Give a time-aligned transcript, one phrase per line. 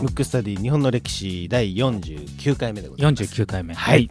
[0.00, 3.22] ムックスタディ日本の歴史第49回目でございます。
[3.22, 3.74] 49回目。
[3.74, 4.10] はい。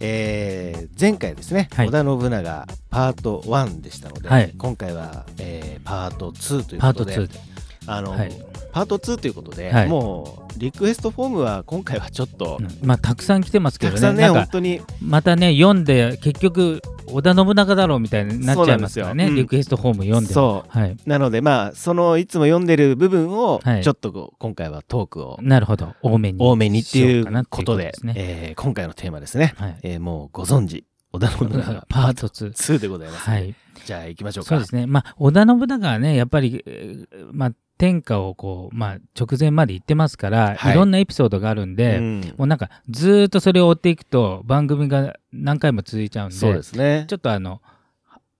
[0.00, 7.40] えー前回ですね、はい織田信長パート1でしたので、はい今回は、えーパート2というパートことで2で。
[7.86, 8.32] あの、はい
[8.72, 14.00] パート2ということで、はいもうリクエストフォームは今回はちょっと、うんまあ、たくさん来てますけどね。
[14.00, 19.24] たくさんね本当にまたね、読んで、結局、織田信長だろうみたいになっちゃいますからね。
[19.26, 20.34] そうなんリクエストフォーム読んでも。
[20.34, 20.90] そはい。
[20.92, 25.94] うなのでまあそのいつも読んでる部分をはいちょっとこう今回はトークをなるほど。
[26.02, 26.38] 多めに。
[26.40, 28.14] 多めにっていうことでですね。
[28.16, 29.78] えー今回のテーマですね、はい。
[29.82, 32.52] えーもうご存知織田信長 パート2。
[32.52, 33.54] 2でございます、はい。
[33.84, 34.86] じゃあ行きましょうかそうですね。
[34.86, 40.72] まあ、織田信長はね、やっぱり、えーまあ、天下をこう、まあ、直前まで行ってますから、はい。
[40.72, 42.20] い、ろんなエピソードがあるんで、うん。
[42.36, 47.06] もうなんか、ずーっとそれを追っていくと、番組が何回も続いちゃうんで、そうですね。
[47.08, 47.60] ちょっとあの、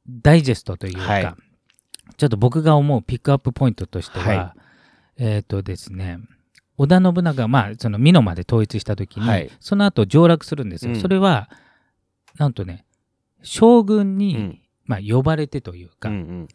[0.08, 1.34] ダイジェストというか、はい。
[2.16, 4.54] ちょっと僕が思うピックアップポイントとしては、は
[5.18, 5.24] い。
[5.24, 6.20] えっ、とですね、
[6.76, 9.50] 織田信長が、まあ、その美濃まで統一したときに、はい。
[9.58, 10.92] その後上洛するんですよ。
[10.92, 11.00] うん。
[11.00, 11.50] それは、
[12.38, 12.84] なんとね、
[13.42, 14.58] 将軍に、うん。
[14.84, 16.48] まあ、呼ばれてというか、うんうん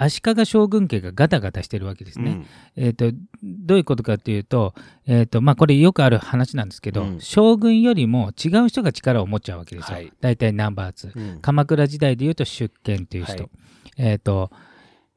[0.00, 2.30] 足利将軍家がガタガタしてるわけですね。
[2.30, 2.46] うん
[2.76, 3.10] えっ、と、
[3.42, 4.72] どういうことかっていうと、
[5.06, 9.96] えっ、と、まあ、これよくある話なんですけど、うん将軍よりも違う人が力を持っちゃうわけですよ。
[9.96, 11.34] はい大体ナンバー2。
[11.34, 13.34] うん鎌倉時代でいうと出見という人。
[13.34, 13.50] はい
[13.96, 14.52] えっ、と、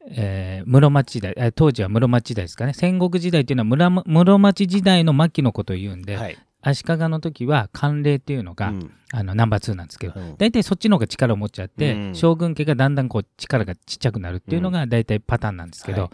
[0.10, 2.74] えー室町時代、えー当時は室町時代ですかね。
[2.74, 8.92] 戦国時代っていうのは室町時代の末期のことを言うんで、はい足利の時は慣例っていうのが、うん。
[9.14, 10.36] あのナンバー2なんですけど、うん。
[10.38, 12.16] 大体そっちの方が力を持っちゃって、うん。
[12.16, 16.12] 将軍家がだんだんこう力がちっちゃくなるっていうのが大体パターンなんですけど、はい。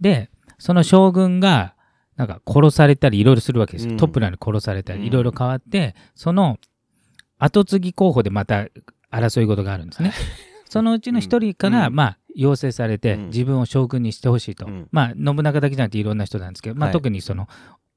[0.00, 1.74] でその将軍が
[2.16, 3.96] なんか殺されたりいろいろするわけですよ、うん。
[3.96, 5.00] トップランに殺されたうん。
[5.00, 6.58] りいろいろ変わってその
[7.38, 8.66] 後継ぎ候補でまた
[9.10, 10.12] 争い事があるんですね。
[10.68, 11.94] そのうちの一人から、うん。
[11.94, 13.26] まあ、要請されて、うん。
[13.26, 14.88] 自分を将軍にしてほしいと、うん。
[14.90, 16.92] まあ、信長だけじゃなくていろんな人なんですけど、まあ、はい。
[16.92, 17.48] 特にその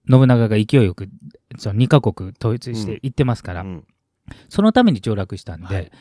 [0.09, 1.09] 信長が勢いよく
[1.57, 3.87] その2カ国統一して行ってますから、うん。
[4.49, 5.91] そのために上洛したんで、はい。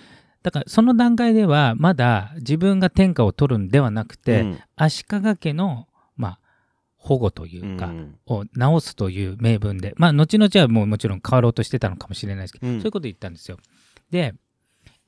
[0.43, 4.59] だからその段階ではまだ自分が天下を取るんではなくて、うん。
[4.77, 6.41] 足利家の、まあ、
[6.97, 8.19] 保護というか、うん。
[8.27, 12.81] を直すという名分で、まあ、後々はもうもちろん変わろうとしてたのかもしれないですけど、うん。
[12.81, 13.59] そういうこと言ったんですよ。
[14.11, 14.35] で、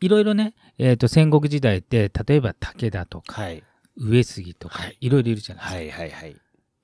[0.00, 3.62] いろいろね、えーと戦国時代って、例えば武田とかはい。
[3.96, 6.02] 上杉とかはい、いろいろいるじゃないですか。
[6.02, 6.36] はいはいはい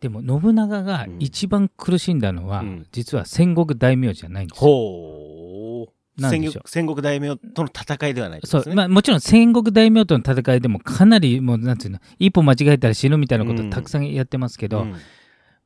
[0.05, 2.87] でも、信長が一番苦しんだのは、うん。
[2.93, 4.71] 実は戦国大名じゃないんですよ。
[4.71, 5.89] ほ
[6.19, 6.21] う。
[6.21, 6.69] なんでしょう。
[6.69, 13.71] 戦国大名との戦いではないってそう、まあ、もちろん戦国大名との戦いでもかなりもうなんていうの一歩間違えたら死ぬみたいなことうん。
[13.71, 14.95] たくさんやってますけど、うん。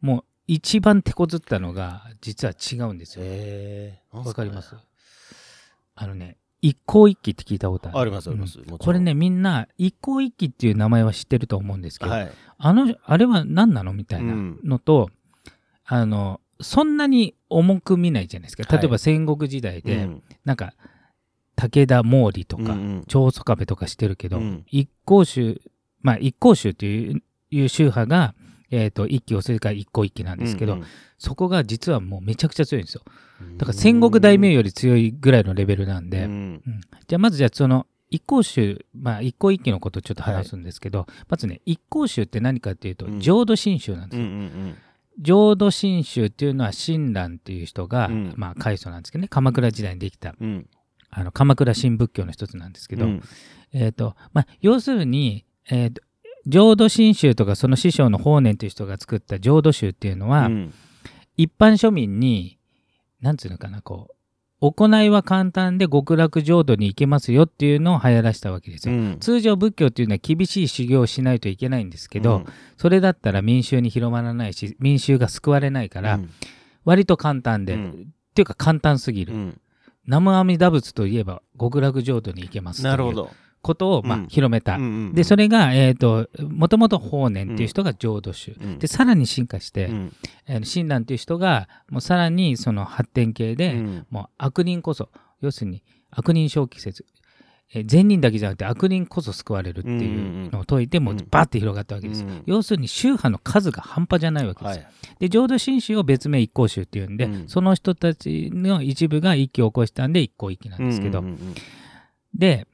[0.00, 3.24] もう一番手こずったのが実は違うんですよ。
[3.26, 4.74] へえわかります？
[5.96, 7.98] あのね一向一揆って聞いたことある。
[7.98, 8.58] ありますあります。
[8.78, 12.32] これねみんな一向一揆っていう名前は知ってると思うんですけど、はい。
[12.58, 15.10] あのあれは何なのみたいなのと、
[15.84, 18.76] あのそんなに重く見ないじゃないですか。
[18.76, 20.22] 例えば戦国時代で、うん。
[20.44, 20.74] なんか
[21.54, 23.04] 武田毛利とか、うんうん。
[23.06, 24.64] 長宗我部とかしてるけど、うん。
[24.66, 25.60] 一向宗
[26.00, 28.34] まあ一向宗といういう宗派が、
[28.70, 30.84] えー、と一揆をするから一向一揆なんですけど、うん
[31.20, 33.02] そこが実はもうめちゃくちゃ強いんですよ。
[33.04, 33.12] うん
[33.56, 36.30] だから戦国大名より強いぐらいのレベルなんで、うん。
[36.30, 36.80] うん。
[37.06, 43.20] じゃあまずじゃあその一向宗まあ一向一揆のことをちょっと話すんですけど、まずね一向宗って何かっていうとうん。
[43.20, 44.76] 浄土真宗なんですよ、うんうん
[45.20, 48.34] 浄土真宗っていうのは親鸞っていう人が、うん。
[48.36, 49.28] まあ開祖なんですけどね。
[49.28, 50.48] 鎌倉時代にできたうん。
[50.48, 50.66] うん
[51.10, 53.22] あの鎌倉新仏教の一つなんですけど、うん。
[53.72, 56.02] えっ、と、まあ、要するに、えーと
[56.46, 60.74] 浄土真宗とかその師匠の法然という人が作った浄土宗っていうのは、うん。
[61.36, 62.57] 一般庶民に、
[63.20, 64.14] なんつうのかな、こう、
[64.60, 68.94] 行いは簡単で極楽浄土に行けますよっていうのを流行らしたわけですよ。
[68.94, 69.16] うん。
[69.20, 72.44] 通常仏教っていうのは厳しい修行をしないといけないんですけど、
[72.76, 76.30] それだったら民衆に広まらないし、民衆が救われないから、うん。
[76.84, 77.90] 割と簡単で、うん。
[77.90, 79.34] っていうか簡単すぎる。
[79.34, 79.60] うん。
[80.08, 83.30] 南無阿弥陀仏といえば極楽浄土に行けますなるほど
[83.62, 84.26] ことを、まあうん。
[84.28, 84.76] 広めた。
[84.76, 88.56] うんうんで、それが、えっ、と、もともと法然っていう人が浄土宗。
[88.60, 88.78] うん。
[88.78, 90.12] で、さらに進化して、うん。
[90.46, 94.06] えー親鸞っていう人が、もうさらにその発展系で、うん。
[94.10, 95.08] もう悪人こそ、
[95.40, 97.04] 要するに悪人小規説。
[97.74, 102.24] えー善人だけじゃなくて悪人こそ救われるっていうのを説いて、もうバーって広がったわけです。
[102.24, 102.42] うん。
[102.46, 104.76] 要するに宗派の数が半端じゃないわけです。
[104.78, 104.84] よ。
[104.84, 104.92] はい。
[105.18, 107.48] で、浄土真宗を別名一向宗っていうんで、うん。
[107.48, 111.54] その人たちの一部が一揆を起こしたんで一向一揆なんですけど、うんうん。
[112.34, 112.66] で、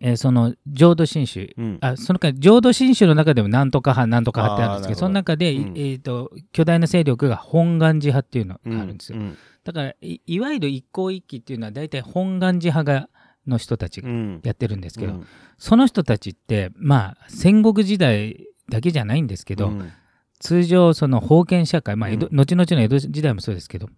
[0.00, 1.64] えーその浄土真宗、うん。
[1.64, 5.72] うんあその間浄土真宗の中でもなんとか派なんとか派ってあるんですけどその中で、うん。
[5.76, 13.10] えー、と巨大な勢力が本願寺派っていうのがあるんですよ、うんだからいいわゆる一向一揆っていうのは大体本願寺派が
[13.46, 15.26] の人たちがうんやってるんですけど、うん。
[15.58, 19.92] その人たちってまあ戦国時代だけじゃないんですけど、うん。
[20.38, 22.36] 通常その封建社会、まあ江戸うん。
[22.36, 23.90] 後々の江戸時代もそうですけど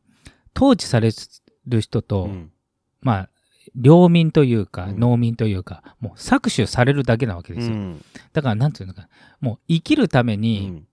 [0.56, 1.10] 統治され
[1.68, 2.50] る人と、うん。
[3.00, 3.30] まあ
[3.76, 4.98] 領民というかうん。
[4.98, 8.04] 農民というか、もう搾取されるだけなわけですよ、うん。
[8.32, 9.08] だからなんていうのかな
[9.40, 10.86] もう生きるためうに、ん。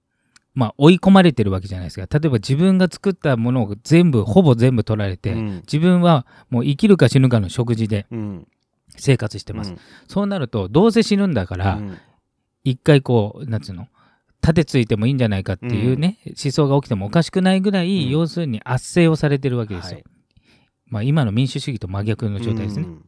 [0.53, 2.07] まあ追い込まれてるわけじゃないですか。
[2.19, 5.55] 例えば自分が作ったものを全部ほぼ全部取られて、うん。
[5.57, 8.47] 自分はもう生きるか死ぬかの食事でうん。
[8.95, 9.77] 生活してます、うん。
[10.07, 11.97] そうなるとどうせ死ぬんだから、うん。
[12.63, 13.87] 一回こうなんつうの
[14.41, 18.09] 盾ついてもいいんじゃないかっていうね、思想が起きてもおかしくないぐらい、うん。
[18.09, 20.03] 要するに圧政をされてるわけですよ、はい
[20.89, 23.05] まあ、今の民主主義と真逆の状態ですね、うん。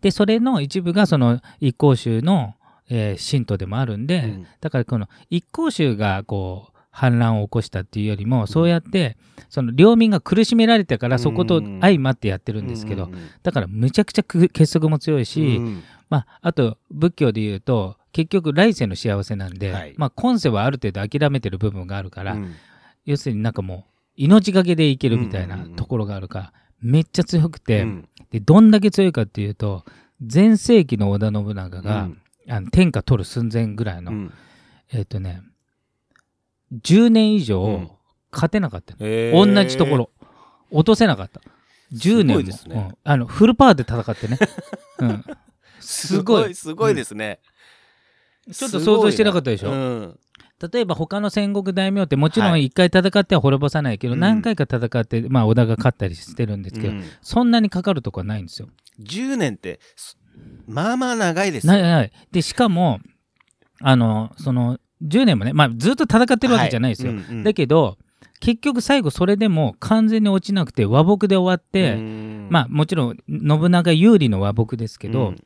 [0.00, 2.54] でそれの一部がその一向宗の、
[2.88, 4.46] えー信徒でもあるんで、うん。
[4.60, 9.16] だからこの一向宗がこう反乱を起こしたっていうよりも、そうやって
[9.48, 13.08] その領民が苦しめられたからそこと相まってやってるんですけど、
[13.42, 19.94] だからむちゃくちゃく結束も強いし、うんまあ、あと仏教で言うと結局来世の幸せなんで、はい。
[19.96, 22.54] まあ、今世はある程度諦めてる部分があるから、うん。
[23.04, 28.08] 要するになんかもう命がけで生きるみたいなところがあるから、めっちゃ強くて、うん。
[28.30, 29.84] でどんだけ強いかっていうと
[30.20, 32.22] 前世紀の織田信長が、うん。
[32.48, 34.32] あの天下取る寸前ぐらいの、うん。
[34.92, 35.42] えっ、とね
[36.72, 37.90] 10年以上うん。
[38.30, 40.10] 勝てなかった同じところ。
[40.70, 41.40] 落とせなかった。
[41.94, 42.42] 10年も。
[42.42, 42.54] ね。
[42.68, 42.98] うん。
[43.02, 44.38] あのフルパワーで戦ってね、
[45.00, 45.24] うん、
[45.80, 46.54] すごい。
[46.54, 47.40] すごいですね。
[48.52, 50.18] ちょっと想像してなかったでしょ、うん
[50.60, 52.64] 例えば他の戦国大名ってもちろんはい。
[52.66, 54.20] 一回戦っては滅ぼさないけど、うん。
[54.20, 57.04] 何回か戦って、まあ、織田が勝ったりしてるんですけど、うん。
[57.22, 58.68] そんなにかかるとこはないんですよ。
[59.00, 60.18] 10年ってす
[60.66, 62.12] まあまあ長いですよないない。
[62.32, 63.00] でしかも
[63.80, 67.12] あのその10年もね、まあ、ずっと戦ってるわけじゃないですよ。
[67.12, 67.42] はうんうん。
[67.44, 67.96] だけど
[68.40, 72.48] 結局最後それでも完全に落ちなくて和睦で終わって、うん。
[72.50, 75.44] まあもちろん信長有利の和睦ですけど、うん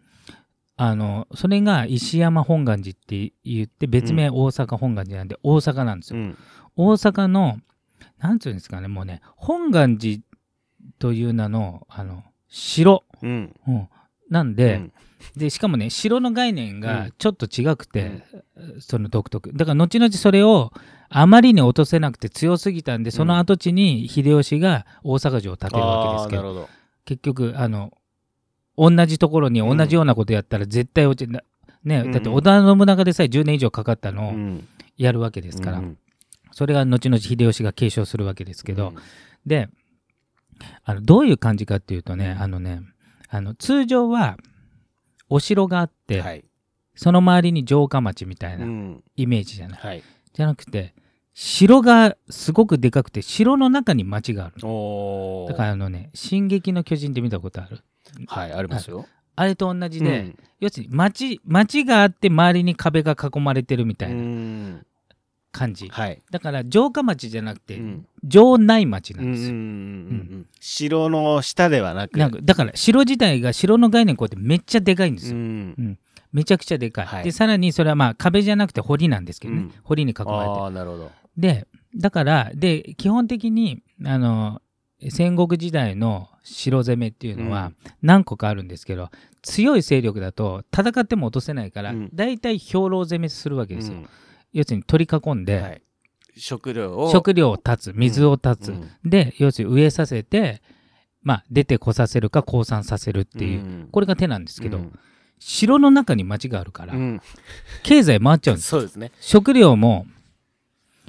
[0.76, 6.20] あのそれが石山本願寺って言って別名大阪本願寺なんで大阪なんですよ。
[6.20, 6.38] うん。
[6.76, 7.58] 大阪の
[8.18, 10.22] なんていうんですかねもうね本願寺
[10.98, 13.54] という名のあの城、うん。
[13.66, 13.88] うん、
[14.30, 14.92] なんで,、うん。
[15.36, 16.80] でしかもね城の概念うん。
[16.80, 18.24] がちょっと違くて、
[18.80, 19.52] その独特。
[19.52, 20.72] だから後々それを
[21.10, 26.68] あまりに落とせなくて強すぎたんでその跡地に秀吉が大阪城を建てるわけですけど。
[27.04, 27.92] 結局あの
[28.76, 31.40] 同じところに同じようなことやったら絶対落ちな、
[31.84, 32.12] ね、うん。
[32.12, 34.68] だって織田信長でさえ10年以上かかったのをうん。
[34.96, 35.98] やるわけですから、うん
[36.54, 38.96] それが後々秀吉が継承するわけですけど、うん。
[39.46, 39.70] で
[40.84, 42.82] あのどういう感じかっていうとねあのね
[43.30, 44.36] あの通常は
[45.30, 46.44] お城があって、はい。
[46.94, 49.02] その周りに城下町みたいなうん。
[49.16, 50.02] イメージじゃない。
[50.34, 50.94] じゃなくて
[51.34, 54.54] 城がすごくでかくて城の中に町がある。
[55.48, 57.80] だからあのね「進撃の巨人」って見たことある？
[58.26, 59.06] はいありますよ。
[59.34, 60.38] あれと同じで、うん。
[60.60, 64.86] 要するに町町があって周りに壁が囲まれてるみたいなうん。
[65.50, 66.22] 感じ、はい。
[66.30, 68.06] だから城下町じゃなくて、うん。
[68.30, 72.18] 城内町なんですよ、うん城の下ではなく。
[72.18, 75.98] なんかだから城自体が城の概念こうやってめっちゃでかいんですうよ、ん
[76.32, 77.24] めちゃくちゃでかい、はい。
[77.24, 79.72] でさらにそれはまあ壁じゃなくて堀なんですけどね、うん。
[79.84, 81.10] 堀に囲まれてああなるほど。
[81.36, 84.62] でだからで基本的にあの
[85.10, 89.10] 戦国時代の城攻めっていうのは何個かあるんですけど、
[89.42, 92.10] 強い勢力だと戦っても落とせないから、うん。
[92.14, 94.08] 大体兵糧攻めするわけですよ、うん。
[94.52, 95.82] 要するに取り囲んで、はい。
[96.36, 97.10] 食料を。
[97.10, 98.88] 食料を断つ水を断つ、うん。
[99.04, 100.62] で要するに植えさせて、
[101.22, 103.88] まあ、出てこさせるか降参させるっていう、うん。
[103.90, 104.98] これが手なんですけど、うん
[105.44, 107.20] 城の中に町があるから、うん。
[107.82, 108.68] 経済回っちゃうんです。
[108.68, 109.10] そうですね。
[109.20, 110.06] 食料も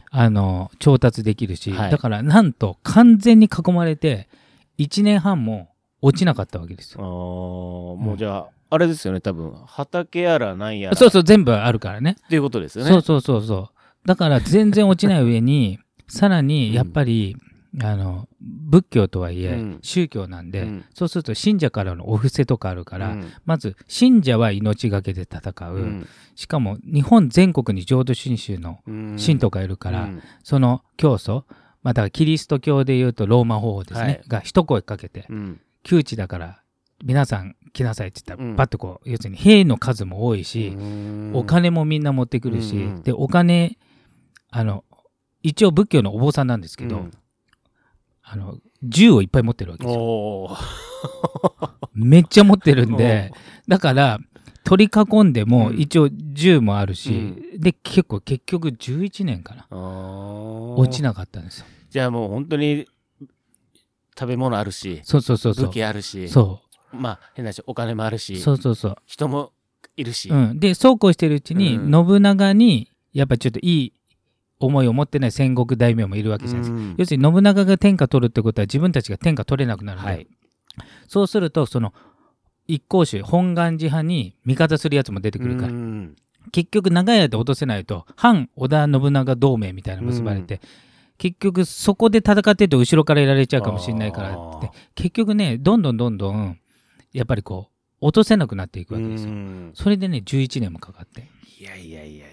[0.10, 1.92] あの調達できるし、はい。
[1.92, 4.28] だからなんと完全に囲まれて
[4.80, 5.70] 1年半も
[6.02, 7.02] 落ちなかったわけですよ。
[7.02, 9.54] もうじゃああれですよね多分。
[9.68, 10.96] 畑やらなんやら。
[10.96, 12.18] そうそう全部あるからね。
[12.25, 12.92] っていうことですよね。
[12.92, 14.08] そうそうそうそう。
[14.08, 17.38] だから全然落ちない上にさらにやっぱり、
[17.82, 19.80] あの仏教とはいえ、うん。
[19.82, 20.86] 宗教なんで、うん。
[20.94, 23.32] そうすると信者からのお布施とかあるから、うん。
[23.46, 26.08] まず信者は命がけで戦う、うん。
[26.36, 29.18] しかも日本全国に浄土真宗のうん。
[29.18, 30.22] 信徒がいるから、うん。
[30.44, 31.46] その教祖、
[31.82, 34.22] まあ、だからキリスト教でいうとローマ法王ですね、はい。
[34.27, 35.62] が一声かけて、うん。
[35.82, 36.62] 窮地だから
[37.03, 38.56] 皆さん来なさいって言ったら、うん。
[38.56, 41.32] パッとこう要するに兵の数も多いし、うん。
[41.34, 43.80] お金もみんな持ってくるし、でお金
[44.51, 44.84] あの
[45.42, 47.12] 一応仏教のお坊さんなんですけど、うん
[48.24, 50.58] あの銃をいっぱい持ってるわけですよ。
[51.94, 53.32] めっちゃ持ってるんで
[53.68, 54.20] だから
[54.63, 55.80] 取り囲んでもうん。
[55.80, 59.68] 一応銃もあるし、で結構結局11年かな。
[59.70, 61.65] 落ちなかったんですよ。
[61.89, 62.88] じゃあもう本当に
[64.18, 65.65] 食べ物あるしそうそうそうそう。
[65.68, 66.62] 武器あるしそ
[66.92, 68.96] まあ変な話お金もあるうしそうそうそう。
[69.06, 69.51] 人も
[69.98, 71.92] いるし、うん、でそうこうしてるうちに、うん。
[71.92, 73.94] 信長にやっぱちょっといい
[74.65, 76.77] 思いを持ってない戦国大名もいるわけじゃないですか。
[76.77, 76.96] うん。
[76.98, 80.27] 要するに信長が天下取るってことは自分たちが天下取れなくなるので、はい。
[81.08, 81.93] そうするとその
[82.67, 86.15] 一向宗本願寺派に味方するやつも出てくるから、うん。
[86.51, 90.62] 結局長い間落とせないと反織田信長同盟みたいなの結ばれて、
[91.17, 94.72] 結局そこで戦ってると後ろからやられちゃうかもしれないからって。
[94.96, 96.60] 結局ねどんどんどんどん
[97.12, 97.70] やっぱりこ
[98.01, 99.32] う落とせなくなっていくわけですよ。
[99.32, 99.72] うん。
[99.74, 101.29] それでね11年もかかって。
[101.60, 102.33] いやいやいやい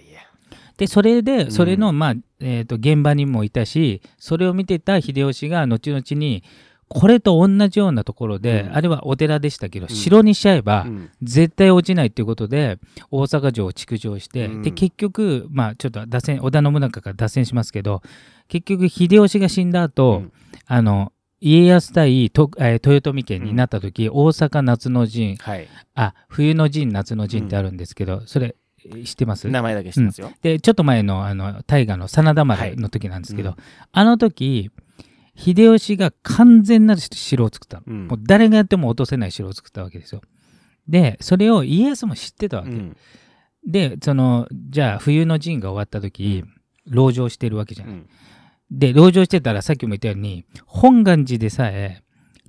[0.81, 1.51] でそれでん。
[1.51, 6.43] それの、まあえー、と現場にもいたしそれを見てた秀吉が後々に
[6.87, 8.75] これと同じようなところで、うん。
[8.75, 9.89] あれはお寺でしたけど、ん。
[9.89, 11.09] 城にしちゃえば、うん。
[11.21, 12.79] 絶対落ちないっていうことで
[13.11, 14.61] 大阪城を築城して、うん。
[14.63, 18.01] で結局まあちょっと脱線織田信長から脱線しますけど
[18.47, 20.31] 結局秀吉が死んだ後、うん。
[20.65, 25.67] あの家康対と、えー豊臣家になった時、大阪夏の陣はい。
[25.93, 28.60] あ冬の陣夏の陣ってあるんですけど、それえー
[29.03, 29.47] 知ってます？
[29.47, 30.31] 名前だけ知ってますよ。
[30.41, 33.55] でちょっと前のあの大河の真田丸の時なんですけど、
[33.91, 34.71] あの時
[35.35, 38.07] 秀吉が完全なる城を作ったの、うん。
[38.07, 40.21] もう誰がやっても落とせない城を作ったわけですよ。
[40.87, 42.97] でそれを家康も知ってたわけ、うん。
[43.65, 46.43] でそのじゃあ冬の陣が終わった時
[46.89, 48.07] 籠城してるわけじゃない、うん。
[48.71, 52.03] で籠城してたらさっきも言ったように本願寺でさえ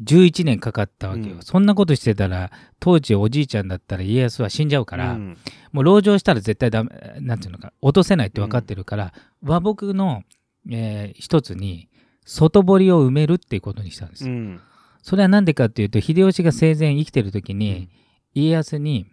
[0.05, 1.43] 11年かかったわけよ、うん。
[1.43, 5.39] そんなことしてたら当時おじいちゃんだったら家康は死んじゃうから、うん。
[5.73, 6.91] もう籠城したら絶対ダメ
[7.21, 10.23] なんていうのか落とせないって分かってるから、和睦の、
[10.71, 11.89] えー一つに
[12.25, 14.61] 外堀を埋めるっていうことにしたんですよ、うん。
[15.03, 17.89] それは何でかっていうと秀吉が生前生きてる時に、
[18.35, 19.07] 家康に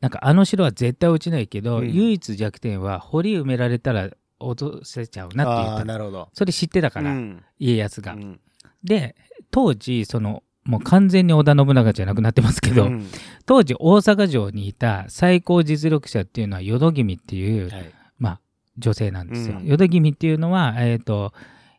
[0.00, 1.92] なんかあの城は絶対落ちないけど、うん。
[1.92, 5.84] 唯一弱点は堀埋められたら落とせちゃうなって言あった。
[5.84, 6.28] ーなるほど。
[6.32, 7.42] それ知ってたから、うん。
[7.58, 8.40] 家康が、うん
[8.84, 9.16] で
[9.50, 13.06] 当時そのもう完全に織田信長じゃなくなってますけど、うん。
[13.46, 17.92] 当時大阪城にいた最高実力者っていうのは淀君っていう、はい。
[18.18, 18.40] まあ、
[18.78, 19.56] 女性なんですよ。
[19.58, 19.64] うん。
[19.66, 21.32] 淀君っていうのは、えー、と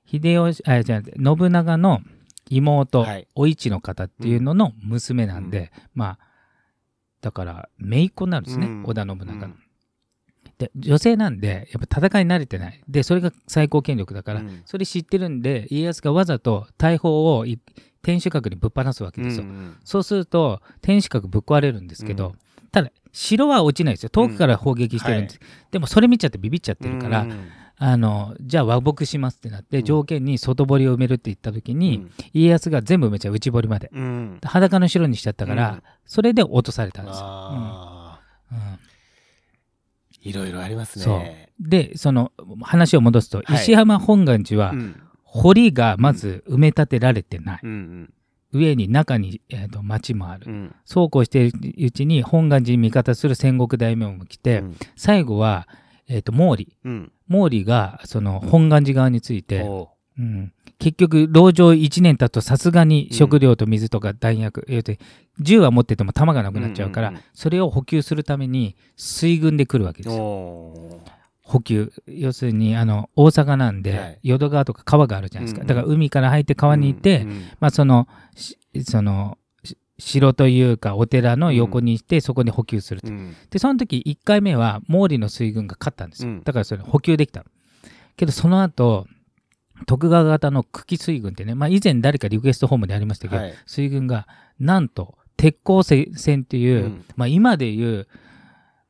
[0.06, 2.02] 秀吉あじゃあ信長の
[2.50, 3.28] 妹、はい。
[3.36, 6.20] お市の方っていうのの娘なんで、まあ
[7.22, 8.84] だから姪っ子になるんですね、うん。
[8.84, 9.54] 織田信長の。
[10.74, 12.82] うんで女性なんでやっぱ戦いに慣れてない。
[12.88, 14.62] でそれが最高権力だから、うん。
[14.66, 17.60] それ知ってるんで家康がわざと大砲をい
[18.02, 19.44] 天守閣にぶっ放すわけですよ。
[19.44, 22.34] うんそうすると天守閣ぶっ壊れるんですけど、うん。
[22.72, 24.10] ただ城は落ちないですよ。
[24.10, 25.40] 遠くから砲撃してるんです、
[25.72, 27.50] でもそれ見ちゃってビビっちゃってるから、うん
[27.84, 29.84] あのじゃあ和睦しますってなって、うん。
[29.84, 33.90] 条件に外堀を埋めるって言った時に、家康が全部埋めちゃう内堀まで。
[33.92, 34.40] うん。
[34.44, 35.84] 裸の城にしちゃったから、うん。
[36.06, 37.22] それで落とされたんですよ。
[37.26, 38.20] あ
[38.52, 38.58] うん。
[38.58, 38.64] うん。
[38.64, 38.78] ー
[40.22, 41.50] いろいろありますね。
[41.60, 43.56] でその話を戻すと、はい。
[43.56, 45.02] 石浜本願寺は、うん。
[45.24, 48.14] 堀がまず埋め立てられてない、うん
[48.54, 50.76] 上に中に、えー、と町もある、うん。
[50.84, 54.78] そうこうしているうちに本願寺に味方する戦国大名も来て、うん。
[54.98, 55.70] 最後は、
[56.10, 56.76] えー、と毛利。
[56.84, 57.12] うん。
[57.30, 65.00] 毛利がその本願寺側について、おうん、結局籠城1年経つとさすがに食料と水とか弾薬、要するに
[65.40, 67.26] 銃は持ってても弾がなくなっちゃうから、うんうんうん。
[67.36, 70.24] それを補給するために水軍で来るわけーですよ。
[70.24, 71.02] お
[71.44, 71.94] 補給。
[72.08, 74.20] 要するにあの大阪なんで、はい。
[74.24, 75.68] 淀川とか川があるじゃないですか、うんうん。
[75.68, 83.36] だから海から入って川に行って、うんうんまあそのしそのし城というかお寺の横にしてそこに補給すると、うん。
[83.52, 86.44] でその時1回目は毛利の水軍が勝ったんですよ、うん。
[86.44, 87.46] だからそれ補給できた
[88.18, 89.06] けどその後
[89.86, 93.54] 徳川方の久喜水軍ってね、まあ、以前誰かリクエストホームでありましたけど、はい。
[93.66, 94.28] 水軍が
[94.60, 97.06] なんと鉄鋼船っていう、うん。
[97.16, 98.08] まあ、今でいう、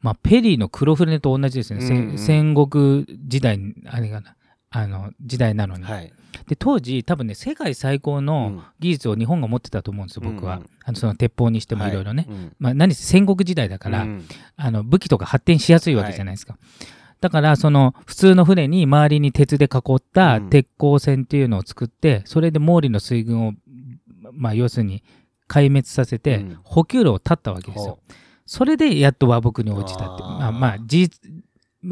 [0.01, 2.09] まあ、ペリーの黒船と同じですね、せうん。
[2.11, 4.35] うん戦国時代にあれがな
[4.69, 6.13] あの時代なのに、はい。
[6.47, 8.63] で当時多分ね世界最高うのん。
[8.79, 10.69] 技術を日本が持ってたと思うんですよ僕は、うんうん。
[10.83, 11.91] あのその鉄砲にしてもい。
[11.91, 12.55] ろいろね、うん。
[12.59, 14.25] まあ、何せ戦国時代だから、うん。
[14.55, 16.57] あの武器とか発展しやすいわけじゃないですか。
[17.21, 20.49] だからその普通の船に周りに鉄で囲ったうん。
[20.49, 23.53] 鉄鋼船っていうのを作って、それで毛利の水軍を、
[24.33, 25.03] まあ、要するに
[25.47, 26.59] 壊滅させてうん。
[26.63, 27.99] 補給路を断ったわけですよ。
[28.45, 31.31] それでやっと和睦に応じたってまあまあ事実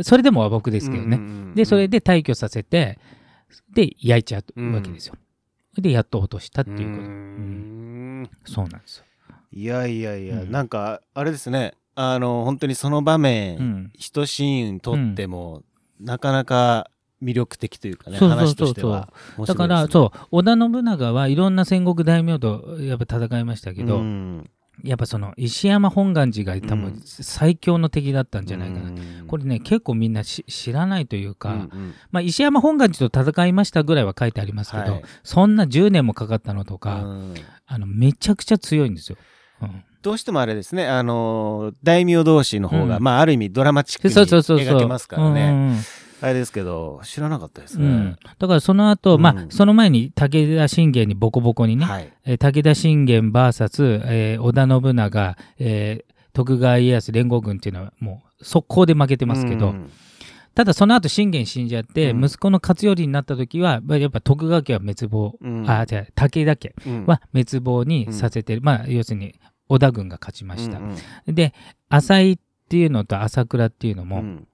[0.03, 1.17] それでも和睦ですけどね。
[1.17, 2.99] うんうんうんでそれで退去させて
[3.73, 5.15] で焼いちゃうわけですよ。
[5.77, 6.83] でやっと落としたっていうこと。
[6.83, 8.21] ううん。
[8.23, 8.29] ん。
[8.45, 9.05] そうなんですよ。
[9.51, 10.51] いやいやいや、うん。
[10.51, 13.91] なんかあれですねあの本当にその場面、うん。
[13.93, 15.63] 一シーンにとっても、
[15.99, 16.89] なかなか
[17.21, 18.93] 魅力的というかねそうそうそうそう。
[18.93, 24.49] ね、だからそう織田信長はいろんな戦国大名とやっぱ戦いましたけど、うん。
[24.81, 27.01] やっぱその石山本願寺が多分うん。
[27.03, 29.27] 最強の敵だったんじゃないかな、うん。
[29.27, 31.93] これね結構みんなし知らないというか、うんうん。
[32.11, 35.03] まあ、石山本願寺と戦いましたぐらいは書いてありますけど、はい。
[35.23, 37.33] そんな10年もかかったのとか、うん。
[37.67, 39.17] あのめちゃくちゃ強いんですよ。
[39.63, 43.03] うんどうしてもあれですね、あのー大名同士の方が、うん。
[43.03, 45.77] まあ、ある意味ドラマチックに描けますからね。
[46.21, 47.85] あれですけど、知らなかったですね。
[47.85, 52.13] うん、だからその後、まあうんその前に武田信玄にボコボコにね、はい。
[52.25, 59.89] えー武田信玄 VS、えー織田信長、えー徳川家康連合軍っていうのはもう速攻で負けてますけど、うん。
[60.55, 62.23] ただその後信玄死んじゃって、うん。
[62.25, 65.69] 息子の勝頼になった時はまあやっぱ徳川家は滅亡、うん。
[65.69, 67.05] あじゃあ武田家うん。
[67.05, 69.35] は滅亡にさせてる、まあ要するに
[69.69, 70.95] 織田軍が勝ちました、うん
[71.27, 71.35] うん。
[71.35, 71.53] で
[71.87, 74.47] 浅井っていうのと朝倉っていうのもうん。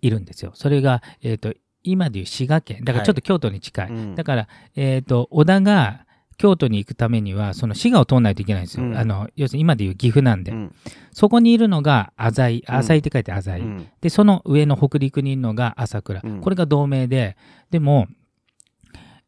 [0.00, 0.50] いるんですよ。
[0.54, 1.54] それが、えー、と
[1.84, 2.84] 今でいう滋賀県。
[2.84, 4.14] だからちょっと京都に近い、うん。
[4.16, 6.06] だから、えー、と織田が
[6.38, 8.96] 京都に行くためにはその滋賀を通らないといけないんですよ、うん。
[8.98, 10.74] あの要するに今でいう岐阜なんで、うん。
[11.12, 12.64] そこにいるのが浅井。
[12.68, 12.74] うん。
[12.74, 13.88] 浅井って書いて浅井、うん。
[14.00, 16.40] でその上の北陸にいるのが朝倉、うん。
[16.40, 17.36] これが同盟で
[17.70, 18.08] でも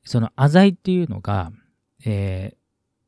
[0.03, 1.53] その浅井っていうのが、
[2.05, 2.57] えー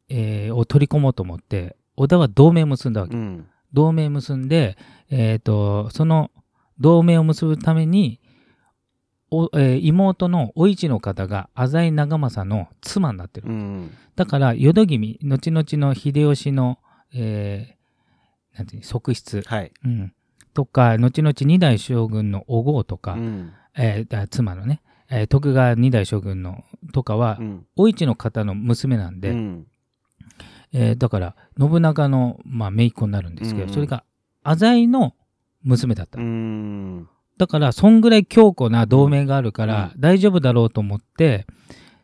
[0.09, 3.47] えーを取り込もうと思って織田は同盟を結んだわけ、うん。
[3.73, 4.77] 同盟を結んで、
[5.11, 6.31] えー、とその
[6.79, 8.21] 同盟を結ぶために
[9.31, 13.91] お、えー妹のお市の方が浅井長政の妻になってる、うん。
[14.15, 16.79] だから淀君後々の秀吉の、
[17.13, 19.73] えーなんていうの側室、はい。
[19.85, 20.15] うん、
[20.55, 23.53] とか後々二代将軍のお郷とか、うん。
[23.77, 27.67] えーだ妻のね、えー徳川二代将軍のとかは、うん。
[27.77, 29.67] お市の方の娘なんで、うん
[30.79, 33.69] えーだから信長の、まあ、姪っ子になるんですけど、うん。
[33.71, 34.05] うんそれが
[34.43, 35.15] 浅井の
[35.65, 37.09] 娘だったうの、ん。
[37.39, 41.47] だからそんぐらい強固な同盟があるから、大丈夫だろうと思って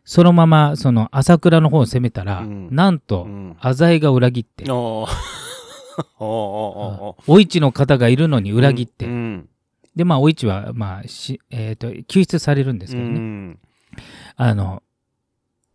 [0.05, 2.69] そのままその朝倉の方を攻めたら、うん。
[2.75, 3.57] なんとうん。
[3.61, 5.07] 浅井が裏切って、 お
[7.41, 9.49] 市の方がいるのに裏切って、うん。
[9.95, 13.59] でまあお市は、まあしえー、と救出されるんですけどね、うん。
[14.37, 14.83] あの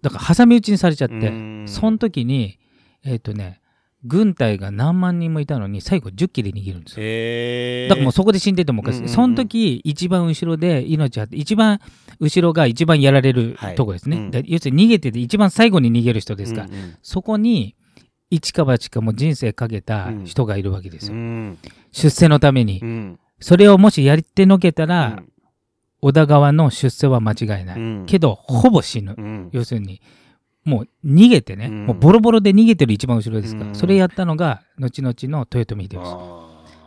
[0.02, 1.66] だから挟み撃ちにされちゃって、うん。
[1.68, 2.60] その時に
[3.08, 3.62] えっ、とね
[4.04, 7.90] 軍隊が何万人もいたのに最後10切れ逃げるんですよ。
[7.90, 9.16] だからもうそこで死んでてもおかしい、うんうんうん。
[9.16, 11.80] その時一番後ろで命あって一番
[12.20, 13.76] 後ろが一番やられるはい。
[13.76, 14.32] とこですね、うん。
[14.32, 16.98] で要するに逃げてて一番最後に逃げる人ですから、うんうん。
[17.02, 17.76] そこに
[18.30, 21.58] 一か八かも人生かけた人がいるわけですよ、うん。
[21.92, 23.20] 出世のために、うん。
[23.40, 25.30] それをもしやってのけたら、うん。
[26.00, 28.06] 織田側の出世は間違いない、うん。
[28.06, 29.50] けどほぼ死ぬ、うん。
[29.52, 30.02] 要するに
[30.68, 31.86] もう逃げてね、うん。
[31.86, 33.76] もうボロボロで逃げてる一番後ろですから、うん。
[33.76, 36.00] それやったのが後々の豊臣秀吉。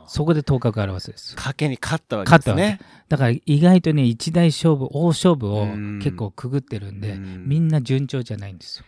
[0.06, 1.10] そこで頭角を現す。
[1.10, 2.78] です賭けに勝ったわけですね。
[2.78, 2.86] け。
[3.08, 5.98] だから意外とね一大勝負大勝負をうん。
[6.02, 7.48] 結構くぐってるんで、うん。
[7.48, 8.84] みんな順調じゃないんですよ。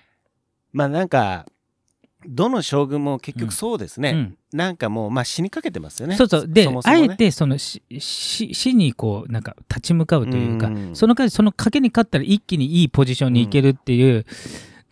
[0.75, 1.47] まあなんか
[2.27, 4.39] どの将軍も結局そうですね、うん。
[4.53, 6.17] なんかもうまあ死にかけてますよね。
[6.17, 6.49] そうそう。
[6.49, 6.81] でね。
[6.85, 10.95] あえてその死死死にこうなんか立ち向かうというか、うん。
[10.95, 14.27] その代わりその賭けに勝ったら一気にいいポジションに行けるっていう、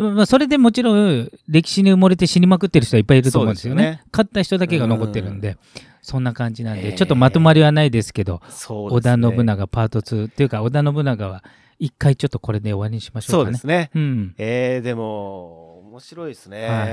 [0.00, 3.82] まあ、それでもちろん歴史に埋もれて死にまくってる人はいっぱいいると思うんですよね。
[3.82, 4.02] ね。
[4.12, 5.56] 勝った人だけが残ってるんで、
[6.02, 6.96] そんな感じなんで、へー。
[6.96, 11.44] ちょっとまとまりはないですけど織田信長パート2っていうか織田信長は
[11.78, 13.54] 一回ちょっとこれで終わりにしましょそううかね。
[13.54, 13.90] ですね。
[13.94, 14.34] うん。
[14.38, 16.86] えー、でも面白いですね、は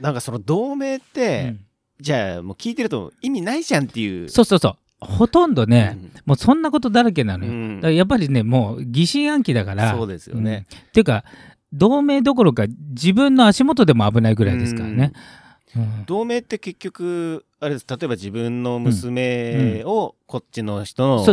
[0.00, 0.02] い。
[0.02, 1.60] なんかその同盟って、うん。
[2.00, 4.28] じゃあもう聞いてると意味ないじゃんっていう。
[4.28, 4.76] そうそうそう。
[5.00, 6.12] ほとんどね、うん。
[6.26, 7.90] もうそんなことだらけなのよ。
[7.90, 9.92] やっぱりねもう疑心暗鬼だから。
[9.92, 10.78] そうですよね、うん。
[10.78, 11.24] っていうか
[11.74, 15.12] 同盟どころか自分の足元でも危ないぐらいですからね。
[15.76, 16.04] うん。
[16.06, 17.86] 同盟って結局あれです。
[17.88, 21.26] 例えば自分の娘をこっちの人の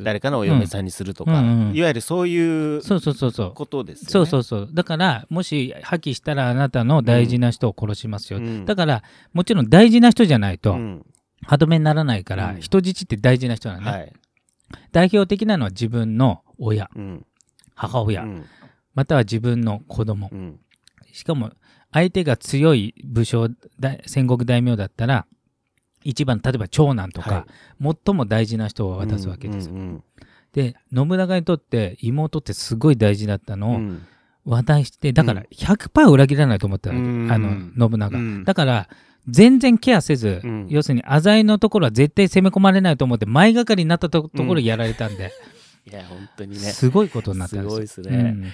[0.00, 1.34] 誰かのお嫁さんにするとか、い
[1.80, 3.52] わゆるそういうそうそうそうそう。
[3.54, 4.10] ことですよね。
[4.10, 8.64] そうそうそうだからもし破棄したらあなたの大事な人を殺しますよ、うん。
[8.66, 11.06] だからもちろん大事な人じゃないとうん。
[11.46, 12.60] 歯止めにならないから、うん。
[12.60, 14.12] 人質って大事な人なんね、はい。
[14.92, 16.90] 代表的なのは自分の親。
[16.94, 17.26] うん。
[17.74, 18.44] 母親、うん
[18.96, 20.28] または自分の子供。
[20.32, 20.58] うん。
[21.12, 21.52] しかも
[21.92, 25.26] 相手が強い武将大戦国大名だったら
[26.02, 27.46] 一番例えば長男とか、
[27.80, 30.02] 最も大事な人を渡すわけですよ、うん
[30.52, 34.06] で信長にとって妹ってすごい大事だったのを、うん。
[34.46, 37.30] 渡してだから100%裏切らないと思ったわけ、うん。
[37.30, 38.44] あの信長、うん。
[38.44, 38.88] だから
[39.28, 40.66] 全然ケアせず、うん。
[40.70, 45.32] 要するに浅井のところは絶対攻め込まれないと思って前がかりになったとところやられたんで、
[45.90, 46.56] いや本当にね。
[46.58, 47.64] すごいことになったんです。
[47.64, 48.18] よすごいですね。
[48.18, 48.52] うん。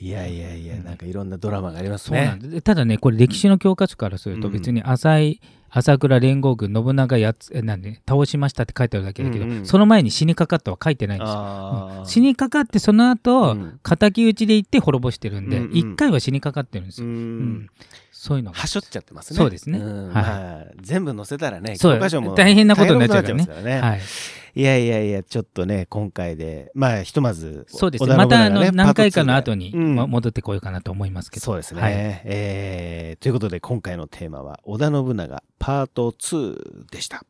[0.00, 2.60] いやいやいやなんかいろんなドラマがありますそうなんね。
[2.60, 4.52] ただねこれ歴史の教科書からするとうん。
[4.52, 5.40] 別に浅井
[5.70, 11.34] 朝倉連合軍信長やつえなんで倒しましたって書いてあるだけだけど、うんうんその前に死にかかったは書いてないんですよ。
[11.36, 12.08] あー。
[12.08, 13.80] 死にかかってその後、うん。
[13.82, 15.76] 敵討ちで行って滅ぼしてるんで、うんうん。
[15.76, 17.12] 一回は死にかかってるんですうよ。
[17.12, 17.52] うん。
[17.54, 17.70] ん
[18.18, 18.58] そういうのが。
[18.58, 19.36] はしょっちゃってますね。
[19.36, 19.78] そうですね。
[19.78, 19.82] ん。
[19.82, 20.12] はい。
[20.12, 21.94] まあ全部載せたらねそう。
[21.94, 23.44] 教科書も大変なことになっちゃうからね。
[23.44, 23.96] 大変なことになっちゃいますからね。
[23.96, 28.16] はい、いやいやいやちょっとね今回でまあひとまずそうですね。
[28.16, 29.94] またあの何回かのパート2後にうん。
[29.94, 31.44] ま戻ってこようかなと思いますけど。
[31.44, 31.92] そうですね、はい。
[31.94, 37.22] えーということで今回のテーマは織田信長パート2でした。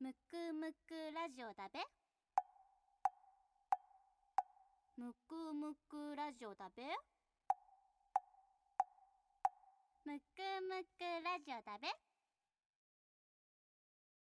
[0.00, 0.16] むく
[0.54, 1.93] むくラジオだべ
[4.96, 6.84] むくむくラジオだべ？
[10.04, 10.24] むく
[10.68, 11.88] むくラジオだべ？